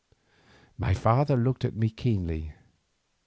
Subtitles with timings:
[0.79, 2.55] My father looked at me keenly.